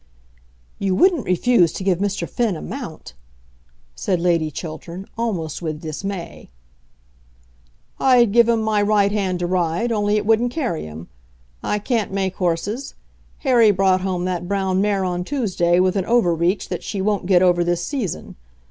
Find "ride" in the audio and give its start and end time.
9.45-9.91